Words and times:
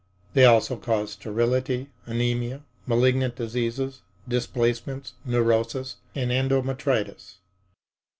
They 0.33 0.45
also 0.45 0.77
cause 0.77 1.11
sterility, 1.11 1.91
anemia, 2.07 2.63
malignant 2.87 3.35
diseases, 3.35 4.01
displacements, 4.27 5.13
neurosis, 5.27 5.97
and 6.15 6.31
endometritis." 6.31 7.35